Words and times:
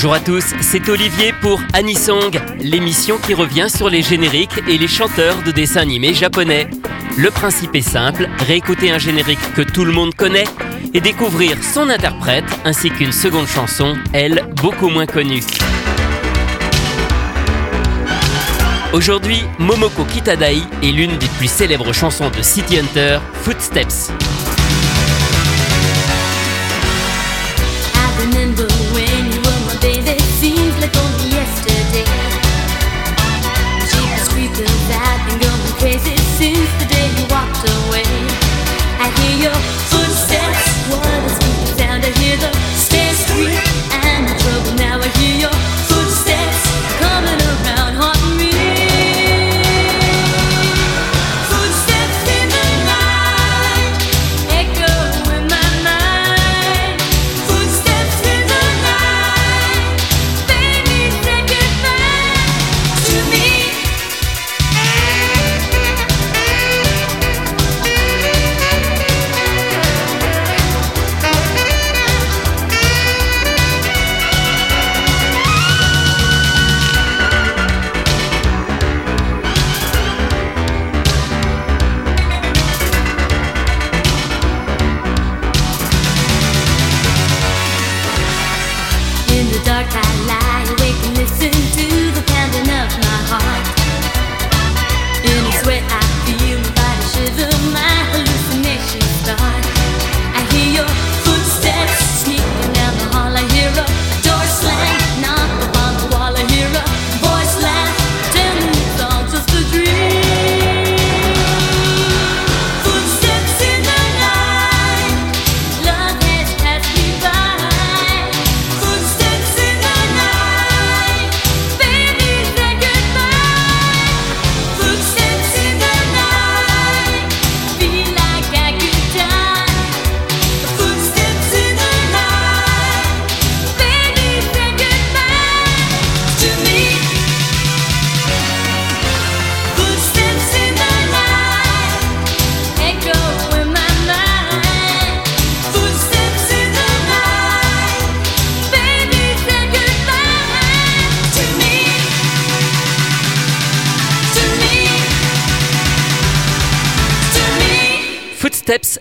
Bonjour 0.00 0.14
à 0.14 0.20
tous, 0.20 0.54
c'est 0.60 0.88
Olivier 0.90 1.32
pour 1.40 1.60
Anisong, 1.72 2.40
l'émission 2.60 3.18
qui 3.18 3.34
revient 3.34 3.66
sur 3.68 3.90
les 3.90 4.00
génériques 4.00 4.62
et 4.68 4.78
les 4.78 4.86
chanteurs 4.86 5.42
de 5.42 5.50
dessins 5.50 5.80
animés 5.80 6.14
japonais. 6.14 6.70
Le 7.16 7.32
principe 7.32 7.74
est 7.74 7.82
simple, 7.82 8.28
réécouter 8.46 8.92
un 8.92 8.98
générique 8.98 9.40
que 9.56 9.62
tout 9.62 9.84
le 9.84 9.90
monde 9.90 10.14
connaît 10.14 10.44
et 10.94 11.00
découvrir 11.00 11.56
son 11.64 11.88
interprète 11.88 12.44
ainsi 12.64 12.90
qu'une 12.90 13.10
seconde 13.10 13.48
chanson, 13.48 13.96
elle, 14.12 14.46
beaucoup 14.62 14.88
moins 14.88 15.06
connue. 15.06 15.42
Aujourd'hui, 18.92 19.42
Momoko 19.58 20.04
Kitadai 20.04 20.58
est 20.80 20.92
l'une 20.92 21.18
des 21.18 21.28
plus 21.38 21.50
célèbres 21.50 21.92
chansons 21.92 22.30
de 22.30 22.40
City 22.40 22.78
Hunter, 22.78 23.18
Footsteps. 23.42 24.12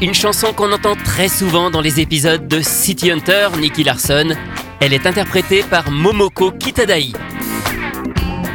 Une 0.00 0.14
chanson 0.14 0.52
qu'on 0.52 0.70
entend 0.70 0.94
très 0.94 1.28
souvent 1.28 1.68
dans 1.70 1.80
les 1.80 1.98
épisodes 1.98 2.46
de 2.46 2.60
City 2.60 3.10
Hunter, 3.10 3.48
Nicky 3.58 3.82
Larson. 3.82 4.36
Elle 4.80 4.92
est 4.92 5.04
interprétée 5.04 5.64
par 5.64 5.90
Momoko 5.90 6.52
Kitadai. 6.52 7.12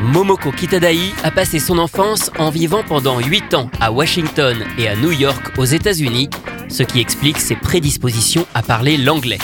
Momoko 0.01 0.51
Kitadai 0.51 1.11
a 1.23 1.31
passé 1.31 1.59
son 1.59 1.77
enfance 1.77 2.31
en 2.39 2.49
vivant 2.49 2.83
pendant 2.87 3.19
8 3.19 3.53
ans 3.53 3.69
à 3.81 3.91
Washington 3.91 4.63
et 4.77 4.87
à 4.87 4.95
New 4.95 5.11
York 5.11 5.51
aux 5.57 5.65
États-Unis, 5.65 6.29
ce 6.69 6.83
qui 6.83 7.01
explique 7.01 7.39
ses 7.39 7.55
prédispositions 7.55 8.47
à 8.53 8.61
parler 8.61 8.95
l'anglais. 8.95 9.39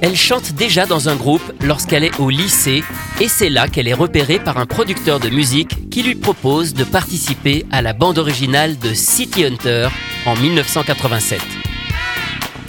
Elle 0.00 0.16
chante 0.16 0.52
déjà 0.52 0.84
dans 0.84 1.08
un 1.08 1.14
groupe 1.16 1.52
lorsqu'elle 1.62 2.02
est 2.02 2.18
au 2.18 2.28
lycée 2.28 2.82
et 3.20 3.28
c'est 3.28 3.50
là 3.50 3.68
qu'elle 3.68 3.88
est 3.88 3.94
repérée 3.94 4.40
par 4.40 4.58
un 4.58 4.66
producteur 4.66 5.20
de 5.20 5.30
musique 5.30 5.90
qui 5.90 6.02
lui 6.02 6.16
propose 6.16 6.74
de 6.74 6.84
participer 6.84 7.64
à 7.70 7.82
la 7.82 7.92
bande 7.92 8.18
originale 8.18 8.78
de 8.78 8.94
City 8.94 9.44
Hunter 9.44 9.88
en 10.26 10.34
1987. 10.36 11.40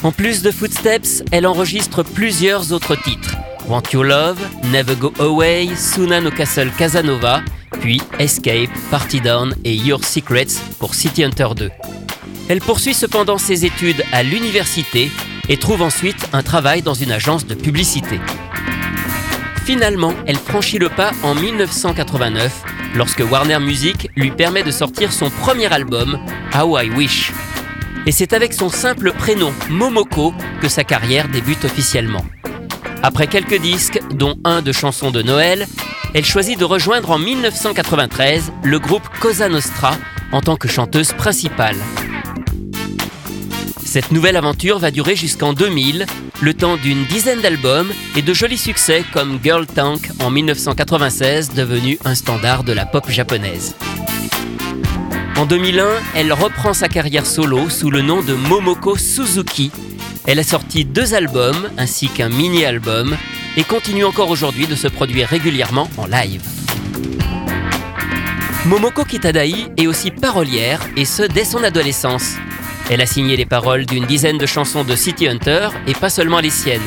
En 0.04 0.12
plus 0.12 0.42
de 0.42 0.52
Footsteps, 0.52 1.24
elle 1.32 1.48
enregistre 1.48 2.04
plusieurs 2.04 2.72
autres 2.72 2.96
titres. 2.96 3.36
Want 3.68 3.84
Your 3.92 4.04
Love, 4.04 4.40
Never 4.72 4.96
Go 4.96 5.12
Away, 5.20 5.70
Suna 5.76 6.22
no 6.22 6.32
Castle 6.32 6.72
Casanova, 6.78 7.42
puis 7.82 8.02
Escape, 8.20 8.70
Party 8.90 9.20
Down 9.20 9.56
et 9.66 9.76
Your 9.76 10.04
Secrets 10.04 10.62
pour 10.80 10.96
City 10.96 11.24
Hunter 11.24 11.50
2. 11.56 11.70
Elle 12.48 12.60
poursuit 12.62 12.94
cependant 12.94 13.38
ses 13.38 13.66
études 13.66 14.04
à 14.14 14.24
l'université 14.24 15.12
et 15.50 15.58
trouve 15.58 15.82
ensuite 15.82 16.30
un 16.34 16.44
travail 16.44 16.82
dans 16.82 16.94
une 16.94 17.12
agence 17.12 17.46
de 17.46 17.56
publicité. 17.56 18.20
Finalement, 19.66 20.14
elle 20.28 20.38
franchit 20.38 20.80
le 20.80 20.88
pas 20.88 21.12
en 21.24 21.36
1989 21.36 22.64
lorsque 22.96 23.24
Warner 23.30 23.60
Music 23.60 24.10
lui 24.16 24.32
permet 24.32 24.64
de 24.64 24.72
sortir 24.72 25.12
son 25.12 25.30
premier 25.30 25.72
album, 25.74 26.20
How 26.56 26.80
I 26.80 26.90
Wish. 26.92 27.34
Et 28.08 28.14
c'est 28.14 28.32
avec 28.32 28.54
son 28.54 28.70
simple 28.70 29.12
prénom 29.12 29.52
Momoko 29.70 30.34
que 30.62 30.70
sa 30.70 30.86
carrière 30.86 31.28
débute 31.28 31.66
officiellement. 31.66 32.26
Après 33.04 33.28
quelques 33.28 33.60
disques, 33.60 34.00
dont 34.12 34.38
un 34.46 34.62
de 34.62 34.72
chansons 34.72 35.12
de 35.12 35.22
Noël, 35.22 35.68
elle 36.14 36.24
choisit 36.24 36.58
de 36.58 36.64
rejoindre 36.64 37.12
en 37.12 37.20
1993 37.20 38.54
le 38.64 38.80
groupe 38.80 39.06
Cosa 39.20 39.50
Nostra 39.50 39.92
en 40.32 40.40
tant 40.40 40.56
que 40.56 40.70
chanteuse 40.70 41.12
principale. 41.12 41.76
Cette 43.86 44.14
nouvelle 44.14 44.38
aventure 44.38 44.80
va 44.80 44.90
durer 44.90 45.18
jusqu'en 45.18 45.52
2000, 45.52 46.06
le 46.40 46.54
temps 46.54 46.78
d'une 46.78 47.04
dizaine 47.08 47.42
d'albums 47.42 47.92
et 48.16 48.22
de 48.22 48.34
jolis 48.34 48.58
succès 48.58 49.04
comme 49.12 49.38
Girl 49.44 49.66
Tank 49.66 50.12
en 50.22 50.30
1996, 50.30 51.54
devenu 51.54 52.00
un 52.06 52.16
standard 52.16 52.64
de 52.64 52.72
la 52.72 52.86
pop 52.86 53.10
japonaise. 53.10 53.76
En 55.38 55.46
2001, 55.46 55.86
elle 56.16 56.34
reprend 56.34 56.74
sa 56.74 56.88
carrière 56.88 57.28
solo 57.28 57.70
sous 57.70 57.92
le 57.92 58.02
nom 58.02 58.24
de 58.24 58.34
Momoko 58.34 58.98
Suzuki. 58.98 59.72
Elle 60.26 60.40
a 60.40 60.44
sorti 60.44 60.84
deux 60.84 61.14
albums 61.14 61.70
ainsi 61.78 62.08
qu'un 62.10 62.30
mini-album 62.30 63.16
et 63.56 63.64
continue 63.64 64.04
encore 64.04 64.32
aujourd'hui 64.32 64.66
de 64.66 64.74
se 64.74 64.88
produire 64.88 65.28
régulièrement 65.28 65.92
en 65.98 66.08
live. 66.08 66.42
Momoko 68.66 69.04
Kitadai 69.06 69.68
est 69.78 69.86
aussi 69.86 70.10
parolière 70.10 70.82
et 70.98 71.06
ce 71.06 71.22
dès 71.22 71.46
son 71.46 71.64
adolescence. 71.64 72.34
Elle 72.90 73.02
a 73.02 73.06
signé 73.06 73.38
les 73.38 73.46
paroles 73.46 73.86
d'une 73.86 74.08
dizaine 74.08 74.40
de 74.40 74.48
chansons 74.48 74.84
de 74.84 74.96
City 74.96 75.28
Hunter 75.28 75.70
et 75.86 75.94
pas 75.94 76.10
seulement 76.10 76.40
les 76.40 76.50
siennes. 76.50 76.82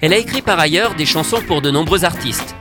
Elle 0.00 0.12
a 0.12 0.18
écrit 0.18 0.42
par 0.42 0.58
ailleurs 0.58 0.96
des 0.96 1.06
chansons 1.06 1.40
pour 1.46 1.62
de 1.62 1.70
nombreux 1.70 2.04
artistes. 2.04 2.56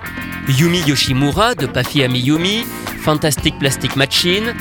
Yumi 0.48 0.82
Yoshimura 0.82 1.56
de 1.56 1.66
Pafi 1.66 2.04
Amiyumi, 2.04 2.64
Fantastic 3.02 3.58
Plastic 3.58 3.96
Machine, 3.96 4.54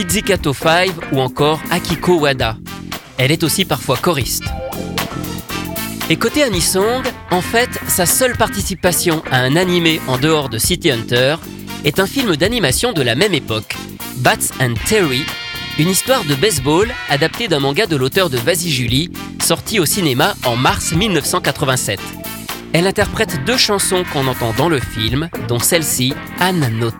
Pizzicato 0.00 0.54
5 0.54 1.12
ou 1.12 1.20
encore 1.20 1.60
Akiko 1.70 2.20
Wada. 2.20 2.56
Elle 3.18 3.32
est 3.32 3.42
aussi 3.42 3.66
parfois 3.66 3.98
choriste. 3.98 4.44
Et 6.08 6.16
côté 6.16 6.42
Anisong, 6.42 7.02
en 7.30 7.42
fait, 7.42 7.68
sa 7.86 8.06
seule 8.06 8.34
participation 8.34 9.22
à 9.30 9.40
un 9.40 9.56
animé 9.56 10.00
en 10.08 10.16
dehors 10.16 10.48
de 10.48 10.56
City 10.56 10.90
Hunter 10.90 11.36
est 11.84 12.00
un 12.00 12.06
film 12.06 12.34
d'animation 12.36 12.94
de 12.94 13.02
la 13.02 13.14
même 13.14 13.34
époque, 13.34 13.76
Bats 14.16 14.36
and 14.58 14.72
Terry, 14.86 15.22
une 15.78 15.90
histoire 15.90 16.24
de 16.24 16.34
baseball 16.34 16.88
adaptée 17.10 17.46
d'un 17.46 17.60
manga 17.60 17.84
de 17.84 17.96
l'auteur 17.96 18.30
de 18.30 18.38
Vas-y 18.38 18.70
Julie, 18.70 19.12
sorti 19.42 19.80
au 19.80 19.84
cinéma 19.84 20.32
en 20.46 20.56
mars 20.56 20.92
1987. 20.92 22.00
Elle 22.72 22.86
interprète 22.86 23.44
deux 23.44 23.58
chansons 23.58 24.04
qu'on 24.10 24.26
entend 24.28 24.54
dans 24.56 24.70
le 24.70 24.80
film, 24.80 25.28
dont 25.46 25.58
celle-ci, 25.58 26.14
Anne 26.38 26.70
No 26.78 26.90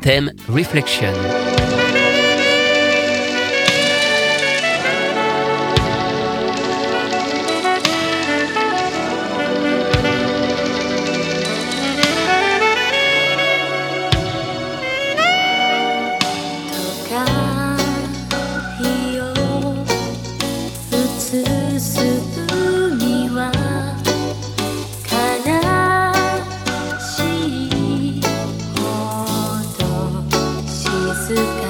Theme 31.30 31.38
Reflection. 31.38 31.69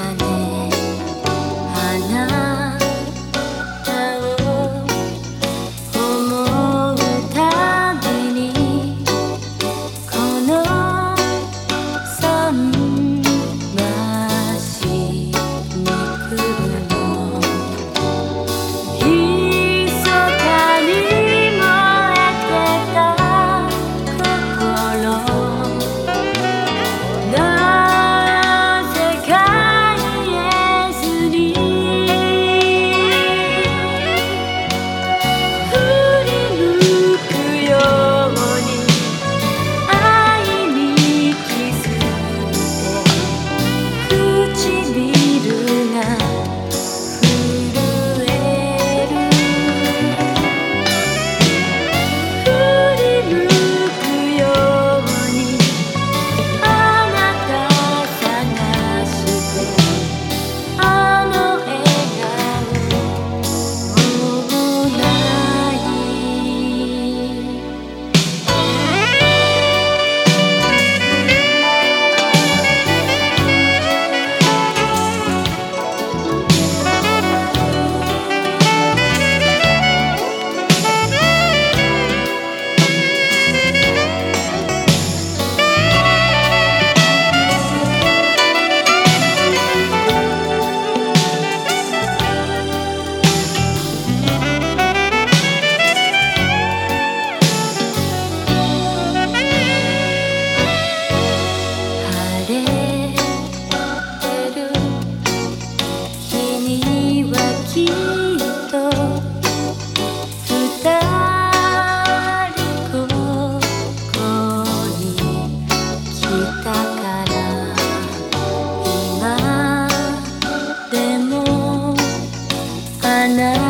sana 123.21 123.70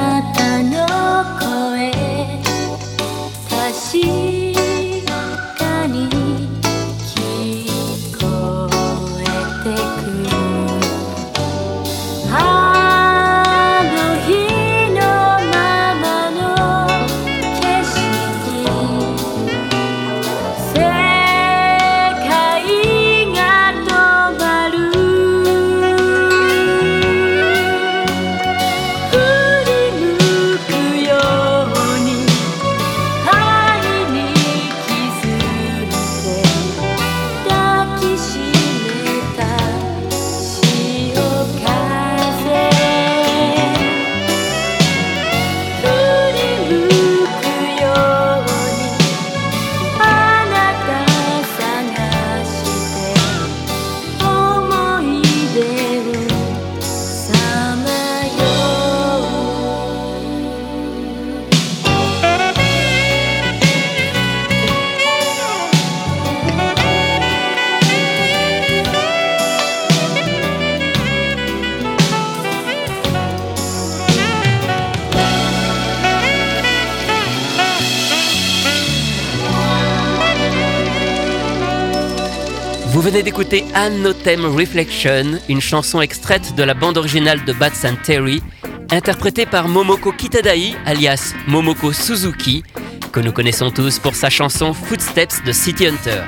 venez 83.10 83.22
d'écouter 83.24 83.64
Anne 83.74 84.02
Notem 84.02 84.44
Reflection, 84.44 85.40
une 85.48 85.60
chanson 85.60 86.00
extraite 86.00 86.54
de 86.54 86.62
la 86.62 86.74
bande 86.74 86.96
originale 86.96 87.44
de 87.44 87.52
Bats 87.52 87.84
and 87.84 87.96
Terry, 88.04 88.40
interprétée 88.88 89.46
par 89.46 89.66
Momoko 89.66 90.12
Kitadai, 90.12 90.76
alias 90.86 91.34
Momoko 91.48 91.92
Suzuki, 91.92 92.62
que 93.10 93.18
nous 93.18 93.32
connaissons 93.32 93.72
tous 93.72 93.98
pour 93.98 94.14
sa 94.14 94.30
chanson 94.30 94.72
Footsteps 94.72 95.42
de 95.44 95.50
City 95.50 95.88
Hunter. 95.88 96.22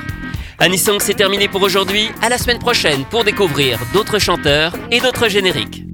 Anisong, 0.59 0.99
c'est 1.01 1.15
terminé 1.15 1.47
pour 1.47 1.63
aujourd'hui. 1.63 2.09
À 2.21 2.29
la 2.29 2.37
semaine 2.39 2.59
prochaine 2.59 3.05
pour 3.05 3.23
découvrir 3.23 3.79
d'autres 3.93 4.19
chanteurs 4.19 4.75
et 4.91 4.99
d'autres 4.99 5.29
génériques. 5.29 5.85